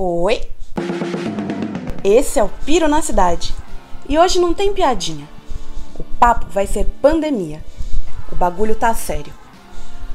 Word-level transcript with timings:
Oi! 0.00 0.40
Esse 2.04 2.38
é 2.38 2.44
o 2.44 2.48
Piro 2.48 2.86
na 2.86 3.02
Cidade. 3.02 3.52
E 4.08 4.16
hoje 4.16 4.38
não 4.38 4.54
tem 4.54 4.72
piadinha. 4.72 5.28
O 5.98 6.04
papo 6.04 6.46
vai 6.50 6.68
ser 6.68 6.86
pandemia. 7.02 7.64
O 8.30 8.36
bagulho 8.36 8.76
tá 8.76 8.94
sério. 8.94 9.34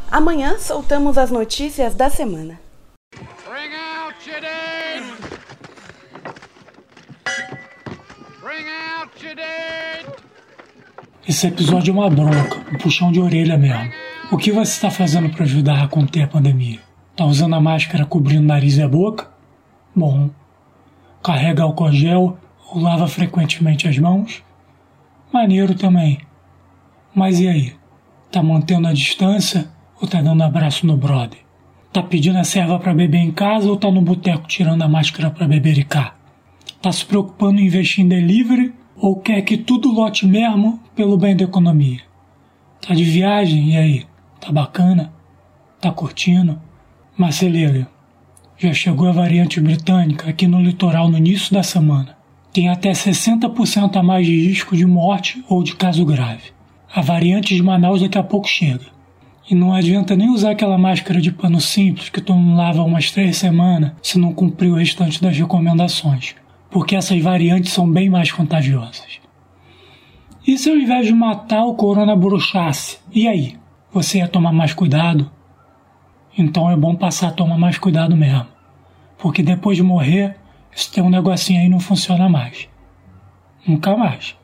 Amanhã 0.09 0.57
soltamos 0.57 1.17
as 1.17 1.29
notícias 1.29 1.95
da 1.95 2.09
semana. 2.09 2.61
Bring 3.11 3.75
out 3.75 4.15
Bring 8.41 8.69
out 9.01 9.11
Esse 11.27 11.47
episódio 11.47 11.91
é 11.91 11.93
uma 11.93 12.09
bronca, 12.09 12.65
um 12.73 12.77
puxão 12.77 13.11
de 13.11 13.19
orelha 13.19 13.57
mesmo. 13.57 13.91
O 14.31 14.37
que 14.37 14.49
você 14.49 14.71
está 14.71 14.89
fazendo 14.89 15.29
para 15.29 15.43
ajudar 15.43 15.83
a 15.83 15.89
conter 15.89 16.23
a 16.23 16.27
pandemia? 16.27 16.79
Tá 17.17 17.25
usando 17.25 17.55
a 17.55 17.59
máscara 17.59 18.05
cobrindo 18.05 18.43
o 18.43 18.47
nariz 18.47 18.77
e 18.77 18.81
a 18.81 18.87
boca? 18.87 19.32
Bom. 19.95 20.31
Carrega 21.21 21.63
álcool 21.63 21.91
gel 21.91 22.37
ou 22.71 22.81
lava 22.81 23.07
frequentemente 23.07 23.87
as 23.87 23.97
mãos? 23.97 24.43
Maneiro 25.31 25.75
também. 25.75 26.19
Mas 27.13 27.39
e 27.39 27.47
aí? 27.47 27.75
Tá 28.31 28.41
mantendo 28.41 28.87
a 28.87 28.93
distância 28.93 29.69
ou 30.01 30.07
tá 30.07 30.21
dando 30.21 30.43
abraço 30.43 30.87
no 30.87 30.97
brother? 30.97 31.39
Tá 31.91 32.01
pedindo 32.01 32.39
a 32.39 32.43
serva 32.43 32.79
para 32.79 32.93
beber 32.93 33.19
em 33.19 33.31
casa 33.31 33.69
ou 33.69 33.77
tá 33.77 33.91
no 33.91 34.01
boteco 34.01 34.47
tirando 34.47 34.81
a 34.81 34.87
máscara 34.87 35.29
para 35.29 35.47
beber 35.47 35.83
cá? 35.85 36.15
Tá 36.81 36.91
se 36.91 37.05
preocupando 37.05 37.61
em 37.61 37.67
investir 37.67 38.03
em 38.03 38.07
delivery 38.07 38.73
ou 38.97 39.17
quer 39.17 39.43
que 39.43 39.57
tudo 39.57 39.91
lote 39.91 40.25
mesmo 40.25 40.79
pelo 40.95 41.17
bem 41.17 41.35
da 41.35 41.43
economia? 41.43 42.01
Tá 42.81 42.95
de 42.95 43.03
viagem 43.03 43.73
e 43.73 43.77
aí? 43.77 44.07
Tá 44.41 44.51
bacana? 44.51 45.13
Tá 45.79 45.91
curtindo? 45.91 46.59
Liga, 47.43 47.87
já 48.67 48.73
chegou 48.73 49.09
a 49.09 49.11
variante 49.11 49.59
britânica 49.59 50.29
aqui 50.29 50.47
no 50.47 50.61
litoral 50.61 51.09
no 51.09 51.17
início 51.17 51.53
da 51.53 51.61
semana. 51.61 52.15
Tem 52.53 52.69
até 52.69 52.91
60% 52.91 53.97
a 53.97 54.03
mais 54.03 54.25
de 54.25 54.47
risco 54.47 54.77
de 54.77 54.85
morte 54.85 55.43
ou 55.49 55.61
de 55.61 55.75
caso 55.75 56.05
grave. 56.05 56.53
A 56.93 57.01
variante 57.01 57.53
de 57.53 57.61
Manaus 57.61 58.01
daqui 58.01 58.17
a 58.17 58.23
pouco 58.23 58.47
chega. 58.47 58.85
E 59.49 59.53
não 59.53 59.73
adianta 59.73 60.15
nem 60.15 60.29
usar 60.29 60.51
aquela 60.51 60.77
máscara 60.77 61.19
de 61.19 61.29
pano 61.29 61.59
simples 61.59 62.07
que 62.07 62.21
tu 62.21 62.33
não 62.33 62.55
lava 62.55 62.83
umas 62.83 63.11
três 63.11 63.35
semanas 63.35 63.91
se 64.01 64.17
não 64.17 64.33
cumprir 64.33 64.71
o 64.71 64.75
restante 64.75 65.21
das 65.21 65.37
recomendações, 65.37 66.33
porque 66.71 66.95
essas 66.95 67.21
variantes 67.21 67.73
são 67.73 67.91
bem 67.91 68.09
mais 68.09 68.31
contagiosas. 68.31 69.19
E 70.47 70.57
se 70.57 70.69
ao 70.69 70.77
invés 70.77 71.05
de 71.05 71.13
matar 71.13 71.65
o 71.65 71.75
corona 71.75 72.15
bruxasse? 72.15 72.99
E 73.11 73.27
aí? 73.27 73.57
Você 73.91 74.19
ia 74.19 74.27
tomar 74.27 74.53
mais 74.53 74.73
cuidado? 74.73 75.29
Então 76.37 76.71
é 76.71 76.77
bom 76.77 76.95
passar 76.95 77.27
a 77.27 77.31
tomar 77.31 77.57
mais 77.57 77.77
cuidado 77.77 78.15
mesmo. 78.15 78.52
Porque 79.17 79.41
depois 79.41 79.77
de 79.77 79.83
morrer, 79.83 80.35
se 80.71 80.91
tem 80.91 81.03
um 81.03 81.09
negocinho 81.09 81.61
aí 81.61 81.69
não 81.69 81.79
funciona 81.79 82.27
mais. 82.27 82.67
Nunca 83.65 83.95
mais. 83.95 84.35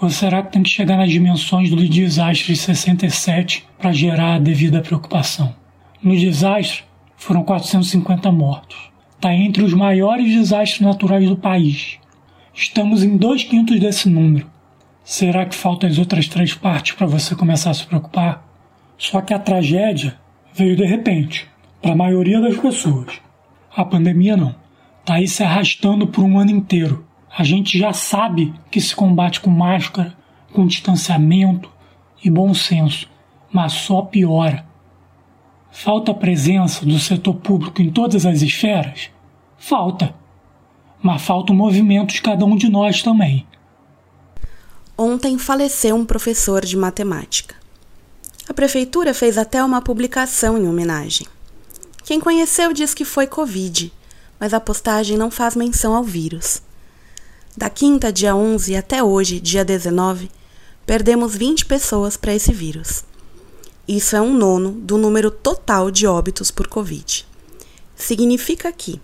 Ou 0.00 0.10
será 0.10 0.42
que 0.42 0.52
tem 0.52 0.62
que 0.62 0.68
chegar 0.68 0.96
nas 0.96 1.10
dimensões 1.10 1.70
do 1.70 1.88
desastre 1.88 2.54
de 2.54 2.56
67 2.56 3.66
para 3.78 3.92
gerar 3.92 4.34
a 4.34 4.38
devida 4.38 4.80
preocupação? 4.80 5.54
No 6.02 6.16
desastre, 6.16 6.84
foram 7.16 7.42
450 7.42 8.30
mortos. 8.30 8.90
Está 9.16 9.34
entre 9.34 9.64
os 9.64 9.74
maiores 9.74 10.32
desastres 10.32 10.80
naturais 10.80 11.28
do 11.28 11.36
país. 11.36 11.98
Estamos 12.54 13.02
em 13.02 13.16
dois 13.16 13.42
quintos 13.42 13.80
desse 13.80 14.08
número. 14.08 14.48
Será 15.02 15.44
que 15.44 15.56
faltam 15.56 15.88
as 15.90 15.98
outras 15.98 16.28
três 16.28 16.54
partes 16.54 16.94
para 16.94 17.06
você 17.06 17.34
começar 17.34 17.70
a 17.70 17.74
se 17.74 17.84
preocupar? 17.84 18.46
Só 18.96 19.20
que 19.20 19.34
a 19.34 19.38
tragédia 19.38 20.16
veio 20.54 20.76
de 20.76 20.84
repente, 20.84 21.48
para 21.80 21.92
a 21.92 21.96
maioria 21.96 22.40
das 22.40 22.56
pessoas. 22.56 23.20
A 23.74 23.84
pandemia 23.84 24.36
não. 24.36 24.54
Está 25.00 25.14
aí 25.14 25.28
se 25.28 25.42
arrastando 25.42 26.06
por 26.06 26.22
um 26.24 26.38
ano 26.38 26.50
inteiro. 26.50 27.06
A 27.36 27.44
gente 27.44 27.78
já 27.78 27.92
sabe 27.92 28.52
que 28.70 28.80
se 28.80 28.94
combate 28.94 29.40
com 29.40 29.50
máscara, 29.50 30.16
com 30.52 30.66
distanciamento 30.66 31.70
e 32.24 32.30
bom 32.30 32.52
senso, 32.52 33.08
mas 33.52 33.72
só 33.72 34.02
piora. 34.02 34.66
Falta 35.70 36.12
presença 36.12 36.84
do 36.84 36.98
setor 36.98 37.34
público 37.34 37.80
em 37.80 37.90
todas 37.90 38.26
as 38.26 38.42
esferas? 38.42 39.10
Falta. 39.56 40.14
Mas 41.00 41.22
falta 41.22 41.52
o 41.52 41.56
movimento 41.56 42.12
de 42.12 42.20
cada 42.20 42.44
um 42.44 42.56
de 42.56 42.68
nós 42.68 43.02
também. 43.02 43.46
Ontem 44.96 45.38
faleceu 45.38 45.94
um 45.94 46.04
professor 46.04 46.64
de 46.64 46.76
matemática. 46.76 47.54
A 48.48 48.52
prefeitura 48.52 49.14
fez 49.14 49.38
até 49.38 49.62
uma 49.62 49.80
publicação 49.80 50.58
em 50.58 50.66
homenagem. 50.66 51.26
Quem 52.08 52.18
conheceu 52.18 52.72
diz 52.72 52.94
que 52.94 53.04
foi 53.04 53.26
Covid, 53.26 53.92
mas 54.40 54.54
a 54.54 54.60
postagem 54.60 55.18
não 55.18 55.30
faz 55.30 55.54
menção 55.54 55.94
ao 55.94 56.02
vírus. 56.02 56.62
Da 57.54 57.68
quinta, 57.68 58.10
dia 58.10 58.34
11, 58.34 58.74
até 58.76 59.04
hoje, 59.04 59.38
dia 59.38 59.62
19, 59.62 60.30
perdemos 60.86 61.36
20 61.36 61.66
pessoas 61.66 62.16
para 62.16 62.34
esse 62.34 62.50
vírus. 62.50 63.04
Isso 63.86 64.16
é 64.16 64.22
um 64.22 64.32
nono 64.32 64.70
do 64.70 64.96
número 64.96 65.30
total 65.30 65.90
de 65.90 66.06
óbitos 66.06 66.50
por 66.50 66.66
Covid. 66.66 67.26
Significa 67.94 68.72
que, 68.72 68.98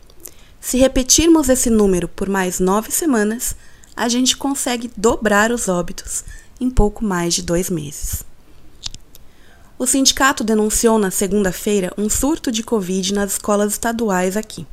se 0.59 0.78
repetirmos 0.78 1.50
esse 1.50 1.69
número 1.69 2.09
por 2.09 2.31
mais 2.31 2.59
nove 2.59 2.91
semanas, 2.91 3.54
a 3.94 4.09
gente 4.09 4.34
consegue 4.34 4.91
dobrar 4.97 5.53
os 5.53 5.69
óbitos 5.69 6.25
em 6.59 6.71
pouco 6.71 7.04
mais 7.04 7.34
de 7.34 7.42
dois 7.42 7.69
meses. 7.69 8.25
O 9.77 9.87
sindicato 9.87 10.45
denunciou 10.45 10.99
na 11.01 11.11
segunda-feira 11.11 11.93
um 11.99 12.09
surto 12.09 12.53
de 12.53 12.62
Covid 12.62 13.12
nas 13.12 13.33
escolas 13.33 13.73
estaduais 13.73 14.37
aqui, 14.37 14.65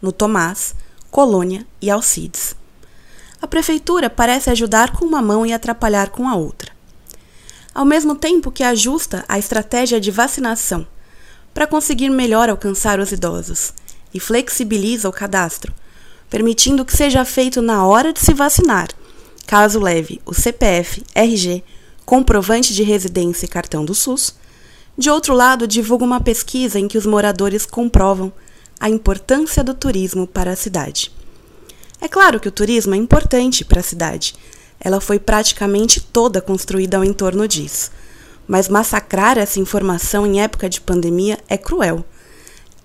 no 0.00 0.12
Tomás, 0.12 0.72
Colônia 1.10 1.66
e 1.82 1.90
Alcides. 1.90 2.54
A 3.42 3.46
prefeitura 3.48 4.08
parece 4.08 4.48
ajudar 4.48 4.92
com 4.92 5.04
uma 5.04 5.20
mão 5.20 5.44
e 5.44 5.52
atrapalhar 5.52 6.10
com 6.10 6.28
a 6.28 6.36
outra. 6.36 6.70
Ao 7.74 7.84
mesmo 7.84 8.14
tempo 8.14 8.52
que 8.52 8.62
ajusta 8.62 9.24
a 9.28 9.36
estratégia 9.36 10.00
de 10.00 10.12
vacinação 10.12 10.86
para 11.52 11.66
conseguir 11.66 12.08
melhor 12.08 12.48
alcançar 12.48 13.00
os 13.00 13.10
idosos 13.10 13.74
e 14.14 14.20
flexibiliza 14.20 15.08
o 15.08 15.12
cadastro, 15.12 15.74
permitindo 16.30 16.84
que 16.84 16.96
seja 16.96 17.24
feito 17.24 17.60
na 17.60 17.84
hora 17.84 18.12
de 18.12 18.20
se 18.20 18.32
vacinar, 18.32 18.88
caso 19.44 19.80
leve 19.80 20.20
o 20.24 20.32
CPF, 20.32 21.02
RG 21.14 21.64
comprovante 22.06 22.72
de 22.72 22.84
residência 22.84 23.46
e 23.46 23.48
cartão 23.48 23.84
do 23.84 23.92
SUS. 23.92 24.36
De 24.96 25.10
outro 25.10 25.34
lado, 25.34 25.66
divulga 25.66 26.04
uma 26.04 26.20
pesquisa 26.20 26.78
em 26.78 26.86
que 26.86 26.96
os 26.96 27.04
moradores 27.04 27.66
comprovam 27.66 28.32
a 28.78 28.88
importância 28.88 29.64
do 29.64 29.74
turismo 29.74 30.26
para 30.26 30.52
a 30.52 30.56
cidade. 30.56 31.10
É 32.00 32.06
claro 32.06 32.38
que 32.38 32.46
o 32.46 32.52
turismo 32.52 32.94
é 32.94 32.96
importante 32.96 33.64
para 33.64 33.80
a 33.80 33.82
cidade. 33.82 34.36
Ela 34.78 35.00
foi 35.00 35.18
praticamente 35.18 36.00
toda 36.00 36.40
construída 36.40 36.96
ao 36.96 37.04
entorno 37.04 37.48
disso. 37.48 37.90
Mas 38.46 38.68
massacrar 38.68 39.36
essa 39.36 39.58
informação 39.58 40.24
em 40.24 40.40
época 40.40 40.68
de 40.68 40.80
pandemia 40.80 41.38
é 41.48 41.58
cruel. 41.58 42.04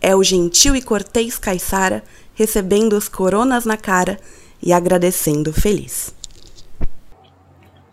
É 0.01 0.15
o 0.15 0.23
gentil 0.23 0.75
e 0.75 0.81
cortês 0.81 1.37
caiçara 1.37 2.03
recebendo 2.33 2.93
os 2.93 3.07
coronas 3.07 3.65
na 3.65 3.77
cara 3.77 4.19
e 4.63 4.73
agradecendo 4.73 5.53
feliz 5.53 6.11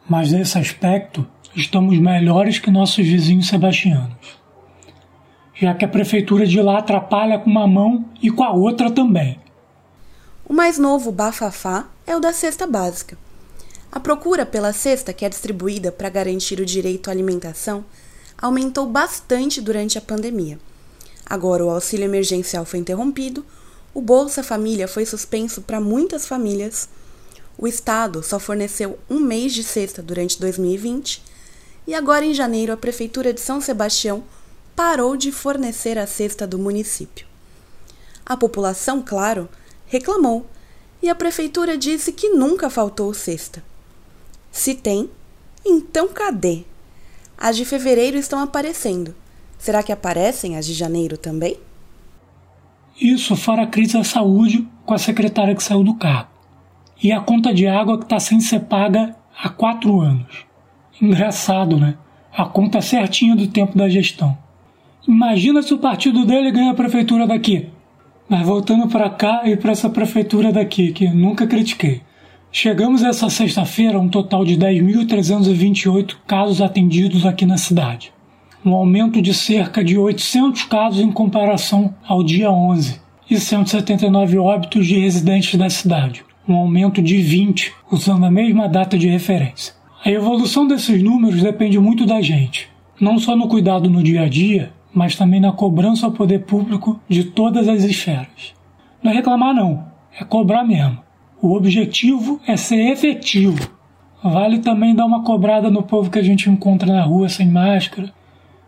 mas 0.09 0.33
nesse 0.33 0.59
aspecto 0.59 1.27
estamos 1.55 1.99
melhores 1.99 2.59
que 2.59 2.71
nossos 2.71 3.05
vizinhos 3.05 3.49
sebastianos, 3.49 4.17
já 5.55 5.75
que 5.75 5.85
a 5.85 5.89
prefeitura 5.89 6.47
de 6.47 6.61
lá 6.63 6.79
atrapalha 6.79 7.39
com 7.39 7.51
uma 7.51 7.67
mão 7.67 8.07
e 8.23 8.31
com 8.31 8.43
a 8.43 8.53
outra 8.53 8.91
também. 8.91 9.39
O 10.49 10.55
mais 10.55 10.79
novo 10.79 11.13
bafafá 11.13 11.89
é 12.07 12.17
o 12.17 12.21
da 12.21 12.33
cesta 12.33 12.67
básica. 12.67 13.19
A 13.93 14.01
procura 14.01 14.47
pela 14.47 14.73
cesta 14.73 15.13
que 15.13 15.25
é 15.25 15.29
distribuída 15.29 15.93
para 15.93 16.09
garantir 16.09 16.61
o 16.61 16.67
direito 16.67 17.09
à 17.09 17.13
alimentação 17.13 17.85
aumentou 18.41 18.87
bastante 18.87 19.61
durante 19.61 19.99
a 19.99 20.01
pandemia. 20.01 20.59
Agora 21.27 21.65
o 21.65 21.71
auxílio 21.71 22.05
emergencial 22.05 22.65
foi 22.65 22.79
interrompido, 22.79 23.45
o 23.93 24.01
Bolsa 24.01 24.43
Família 24.43 24.87
foi 24.87 25.05
suspenso 25.05 25.61
para 25.63 25.81
muitas 25.81 26.27
famílias 26.27 26.89
o 27.59 27.67
Estado 27.67 28.23
só 28.23 28.39
forneceu 28.39 29.01
um 29.11 29.19
mês 29.19 29.53
de 29.53 29.65
cesta 29.65 30.01
durante 30.01 30.39
2020 30.39 31.21
e 31.89 31.93
agora 31.93 32.25
em 32.25 32.33
janeiro 32.33 32.73
a 32.73 32.77
Prefeitura 32.77 33.33
de 33.33 33.41
São 33.41 33.61
Sebastião 33.61 34.23
parou 34.77 35.17
de 35.17 35.33
fornecer 35.33 35.99
a 35.99 36.07
cesta 36.07 36.47
do 36.47 36.57
município. 36.57 37.27
A 38.25 38.37
população, 38.37 39.03
claro, 39.03 39.49
reclamou 39.87 40.47
e 41.03 41.09
a 41.09 41.17
Prefeitura 41.17 41.77
disse 41.77 42.13
que 42.13 42.29
nunca 42.29 42.71
faltou 42.71 43.13
cesta. 43.13 43.65
Se 44.53 44.77
tem, 44.77 45.11
então 45.67 46.07
cadê? 46.07 46.63
As 47.37 47.57
de 47.57 47.65
fevereiro 47.65 48.17
estão 48.17 48.39
aparecendo. 48.39 49.17
Será 49.59 49.83
que 49.83 49.91
aparecem 49.91 50.57
as 50.57 50.65
de 50.65 50.75
janeiro 50.75 51.19
também? 51.19 51.59
Isso 53.01 53.35
fora 53.35 53.63
a 53.63 53.67
crise 53.67 53.95
da 53.95 54.05
saúde 54.05 54.69
com 54.87 54.95
a 54.95 54.99
secretária 54.99 55.57
que 55.57 55.63
saiu 55.63 55.83
do 55.83 55.95
cargo 55.95 56.38
e 57.03 57.13
a 57.13 57.21
conta 57.21 57.55
de 57.55 57.67
água 57.67 57.99
que 57.99 58.05
está 58.05 58.19
sem 58.19 58.41
ser 58.41 58.61
paga 58.61 59.15
há 59.41 59.49
quatro 59.49 60.01
anos. 60.01 60.47
Engraçado, 61.01 61.79
né? 61.79 61.97
A 62.37 62.45
conta 62.45 62.81
certinha 62.81 63.37
do 63.37 63.47
tempo 63.47 63.77
da 63.77 63.89
gestão. 63.89 64.37
Imagina 65.07 65.63
se 65.63 65.73
o 65.73 65.79
partido 65.79 66.25
dele 66.25 66.51
ganha 66.51 66.73
a 66.73 66.75
prefeitura 66.75 67.27
daqui. 67.27 67.69
Mas 68.29 68.47
voltando 68.47 68.89
para 68.89 69.09
cá 69.09 69.43
e 69.47 69.57
para 69.57 69.73
essa 69.73 69.89
prefeitura 69.89 70.53
daqui, 70.53 70.93
que 70.93 71.09
nunca 71.09 71.47
critiquei. 71.47 72.03
Chegamos 72.51 73.03
essa 73.03 73.31
sexta-feira 73.31 73.97
a 73.97 74.01
um 74.01 74.09
total 74.09 74.45
de 74.45 74.57
10.328 74.57 76.17
casos 76.27 76.61
atendidos 76.61 77.25
aqui 77.25 77.47
na 77.47 77.57
cidade. 77.57 78.13
Um 78.65 78.75
aumento 78.75 79.23
de 79.23 79.33
cerca 79.33 79.85
de 79.85 79.97
800 79.97 80.65
casos 80.65 81.01
em 81.01 81.13
comparação 81.13 81.95
ao 82.07 82.23
dia 82.23 82.51
11 82.51 83.01
e 83.31 83.39
179 83.39 84.39
óbitos 84.39 84.87
de 84.87 84.99
residentes 84.99 85.59
da 85.59 85.71
cidade, 85.71 86.25
um 86.49 86.57
aumento 86.57 87.03
de 87.03 87.19
20 87.19 87.75
usando 87.91 88.25
a 88.25 88.31
mesma 88.31 88.69
data 88.69 88.97
de 88.97 89.07
referência. 89.07 89.75
A 90.05 90.11
evolução 90.11 90.67
desses 90.67 91.03
números 91.03 91.43
depende 91.43 91.79
muito 91.79 92.07
da 92.07 92.23
gente, 92.23 92.69
não 93.01 93.19
só 93.19 93.37
no 93.37 93.49
cuidado 93.49 93.91
no 93.91 94.03
dia 94.03 94.23
a 94.23 94.29
dia, 94.29 94.73
mas 94.95 95.15
também 95.15 95.41
na 95.41 95.53
cobrança 95.53 96.07
ao 96.07 96.13
poder 96.13 96.41
público 96.41 96.99
de 97.09 97.25
todas 97.25 97.69
as 97.69 97.85
esferas. 97.85 98.55
Não 99.03 99.13
é 99.13 99.15
reclamar, 99.15 99.55
não, 99.55 99.85
é 100.19 100.25
cobrar 100.25 100.65
mesmo. 100.65 100.99
O 101.41 101.55
objetivo 101.55 102.41
é 102.47 102.57
ser 102.57 102.91
efetivo. 102.91 103.71
Vale 104.23 104.59
também 104.59 104.95
dar 104.95 105.07
uma 105.07 105.23
cobrada 105.23 105.71
no 105.71 105.83
povo 105.83 106.11
que 106.11 106.19
a 106.19 106.23
gente 106.23 106.51
encontra 106.51 106.93
na 106.93 107.03
rua 107.03 107.29
sem 107.29 107.47
máscara, 107.47 108.13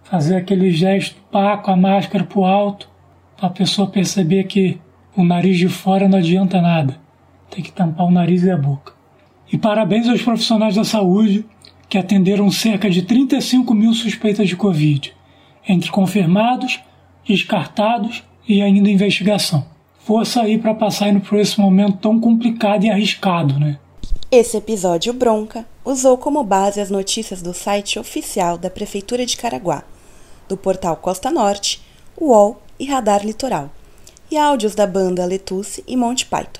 fazer 0.04 0.36
aquele 0.36 0.70
gesto 0.70 1.16
pá 1.32 1.56
com 1.56 1.70
a 1.70 1.76
máscara 1.76 2.24
pro 2.24 2.44
alto, 2.44 2.88
para 3.36 3.48
a 3.48 3.52
pessoa 3.52 3.88
perceber 3.88 4.44
que 4.44 4.78
o 5.16 5.24
nariz 5.24 5.58
de 5.58 5.68
fora 5.68 6.08
não 6.08 6.18
adianta 6.18 6.60
nada, 6.60 6.99
tem 7.50 7.62
que 7.62 7.72
tampar 7.72 8.06
o 8.06 8.10
nariz 8.10 8.42
e 8.42 8.50
a 8.50 8.56
boca. 8.56 8.92
E 9.52 9.58
parabéns 9.58 10.08
aos 10.08 10.22
profissionais 10.22 10.76
da 10.76 10.84
saúde 10.84 11.44
que 11.88 11.98
atenderam 11.98 12.50
cerca 12.50 12.88
de 12.88 13.02
35 13.02 13.74
mil 13.74 13.92
suspeitas 13.92 14.48
de 14.48 14.56
Covid 14.56 15.12
entre 15.68 15.90
confirmados, 15.90 16.80
descartados 17.26 18.22
e 18.48 18.62
ainda 18.62 18.88
investigação. 18.88 19.66
Força 19.98 20.42
aí 20.42 20.58
para 20.58 20.74
passar 20.74 21.18
por 21.20 21.38
esse 21.38 21.60
momento 21.60 21.98
tão 21.98 22.18
complicado 22.18 22.84
e 22.84 22.90
arriscado, 22.90 23.58
né? 23.58 23.78
Esse 24.30 24.56
episódio 24.56 25.12
Bronca 25.12 25.66
usou 25.84 26.16
como 26.16 26.42
base 26.42 26.80
as 26.80 26.90
notícias 26.90 27.42
do 27.42 27.52
site 27.52 27.98
oficial 27.98 28.56
da 28.56 28.70
Prefeitura 28.70 29.26
de 29.26 29.36
Caraguá, 29.36 29.82
do 30.48 30.56
portal 30.56 30.96
Costa 30.96 31.30
Norte, 31.30 31.82
UOL 32.18 32.62
e 32.78 32.86
Radar 32.86 33.24
Litoral, 33.24 33.70
e 34.30 34.36
áudios 34.36 34.74
da 34.74 34.86
banda 34.86 35.24
Letusse 35.24 35.82
e 35.86 35.96
Monty 35.96 36.26
Python. 36.26 36.59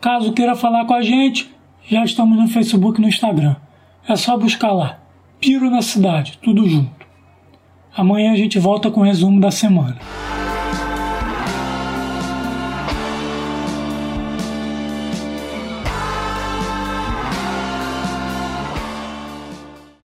Caso 0.00 0.32
queira 0.32 0.54
falar 0.54 0.84
com 0.84 0.94
a 0.94 1.02
gente, 1.02 1.50
já 1.88 2.04
estamos 2.04 2.38
no 2.38 2.48
Facebook 2.48 2.98
e 2.98 3.02
no 3.02 3.08
Instagram. 3.08 3.56
É 4.08 4.14
só 4.14 4.36
buscar 4.38 4.72
lá. 4.72 5.00
Piro 5.40 5.70
na 5.70 5.82
cidade, 5.82 6.38
tudo 6.42 6.68
junto. 6.68 7.06
Amanhã 7.96 8.32
a 8.32 8.36
gente 8.36 8.58
volta 8.58 8.90
com 8.90 9.00
o 9.00 9.04
resumo 9.04 9.40
da 9.40 9.50
semana. 9.50 9.96